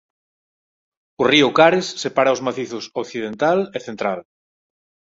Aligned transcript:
O 1.21 1.23
río 1.31 1.47
Cares 1.57 1.87
separa 2.03 2.35
os 2.35 2.43
Macizos 2.47 2.85
Occidental 3.01 3.59
e 3.77 3.79
Central. 3.87 4.19